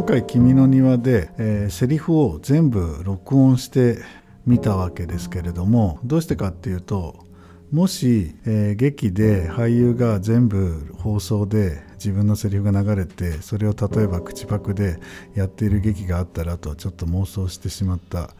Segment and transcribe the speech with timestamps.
[0.00, 3.98] 今回「君の庭で」えー、セリフを全部録音して
[4.46, 7.26] みたわけですけれどもどうしてかっていうと
[7.70, 14.98] もし、えー、劇で俳優が全部放送で自分のセリフが流れてそれを例えば口パクで
[15.34, 18.30] やっている劇があったらとちょっと妄想してしまった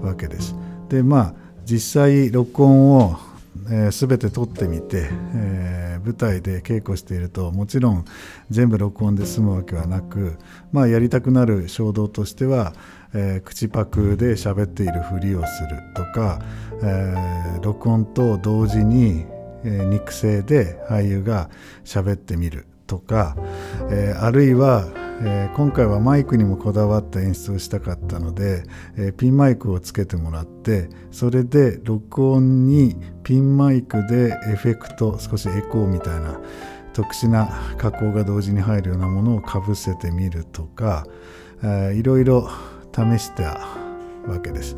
[0.00, 0.54] わけです。
[0.88, 1.34] でまあ
[1.66, 3.16] 実際録音を
[3.70, 5.67] えー、全て撮ってみて、え、
[6.08, 8.06] 舞台で稽古しているともちろん
[8.48, 10.38] 全部録音で済むわけはなく、
[10.72, 12.72] まあ、やりたくなる衝動としては、
[13.14, 16.40] えー、口パクで喋っているふりをするとか、
[16.82, 19.26] えー、録音と同時に、
[19.64, 21.50] えー、肉声で俳優が
[21.84, 23.36] 喋ってみるとか、
[23.90, 24.88] えー、あるいは
[25.20, 28.62] えー、今回はマイクにもこだわった演出をしたかったので、
[28.96, 36.40] えー、ピンマイクをつけてもらってそれで録音にピンマイクでエフェクト少しエコーみたいな
[36.92, 41.04] 特殊な加工が同時に入るようなものをかぶせてみるとか、
[41.62, 42.48] えー、いろいろ
[42.94, 43.66] 試した
[44.26, 44.76] わけです、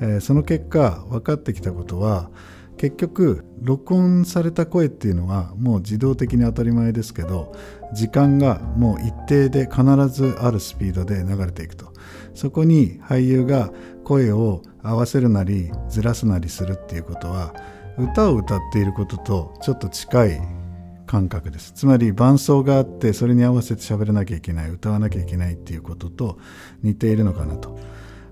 [0.00, 2.30] えー、その結果分かってきたことは
[2.78, 7.52] 結局録音された声っていうのはもう自動的に当たり前ですけど
[7.94, 11.92] 時間がもう一定で必ずあるスピードで流れていくと
[12.34, 13.72] そこに俳優が
[14.04, 17.54] 声を合わせるなりずらすなりするっていうことは
[17.98, 20.40] 歌を歌っていることとちょっと近い
[21.06, 26.38] 感覚ですつまり伴奏があってそれに合わせて喋らなきゃいけない歌わなきゃいけないっていうことと
[26.82, 27.78] 似ているのかなと。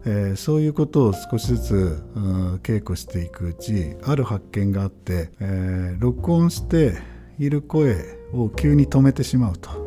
[0.06, 6.98] えー、そういうことを少しずつ、うん、稽古していくうちある発見があって、えー、録音して
[7.38, 9.84] いる声を急に止めてしまうと。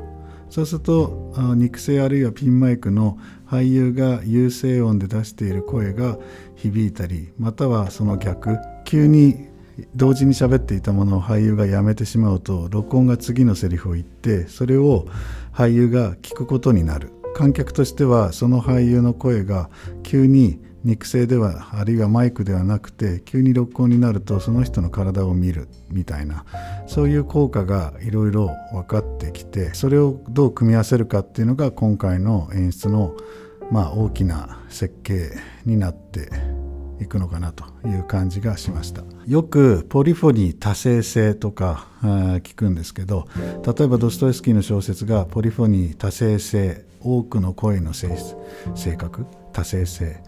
[0.50, 6.18] そうすると肉声あるいはピンマイクの俳優が優勢音で出している声が
[6.56, 9.50] 響いたりまたはその逆急に
[9.95, 15.06] 同時に喋っていたものを俳優がやめてしまうと録音が次のセリフを言ってそれを
[15.54, 17.17] 俳優が聞くことになる。
[17.38, 19.69] 観客としてはその俳優の声が
[20.02, 26.45] 急に肉声ではあるいはマイクではなくて急に録音になるとその人の体を見るみたいな
[26.87, 33.15] そういう効果がいろいろ分かってきてそれをどう組み合わせるかっていうのが今回の演出の
[33.70, 35.30] まあ大きな設計
[35.64, 36.31] になって
[36.99, 39.03] いくのかなという感じがしました。
[39.25, 43.27] よくポリフォニー多声性とか聞くんですけど
[43.65, 48.35] 例えばドストエフスキーの小説がポリフォニー多声性多くの声の性質
[48.75, 50.21] 性格多声性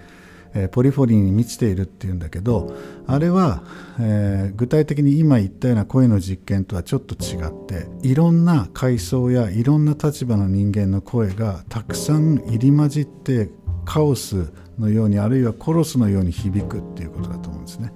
[0.53, 2.75] え、ポリフォニーに満ちているっていうんだけど
[3.07, 3.63] あれは、
[4.00, 13.50] えー、具体的に今言ったような声の実験とはちょっと違っていろんな階層やいろんな立場の人間の声がたくさん入り混じって
[13.90, 17.92] カオスのようにあるいはコロスのように響くっていうことだと思うんですね。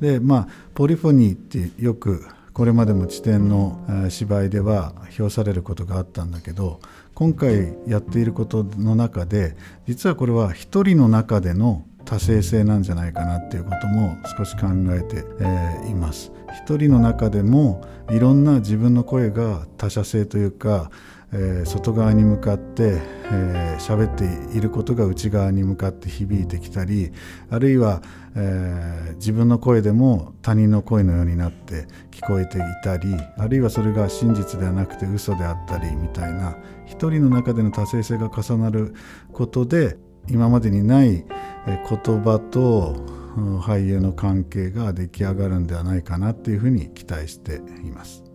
[0.00, 3.78] でまあポリフォニーってよくこれまでも地点の
[4.08, 6.80] 芝居では評されることがあったんだけど
[7.14, 9.56] 今回やっていることの中で
[9.86, 16.32] 実はこれは一人の中での多声性なんじゃないかなっていうことも少し考えて、え、います。
[16.64, 20.90] 一人の中でもいろんな自分の声が他者性というか
[21.32, 27.12] え、外側に向かってえー、喋っていることが内側に向かって響いてきたり
[27.50, 28.00] あるいは、
[28.34, 38.94] え、自分の声でも他人の声のようになって聞こえていたりあるいはそれが真実ではなくて嘘であったりみたいな一人の中での多性性が重なる
[39.32, 39.98] ことで
[40.30, 41.24] 今までにない
[41.76, 42.94] 言葉と
[43.60, 48.27] 俳優の関係が出来上がるんではないかなっていうふうに期待しています。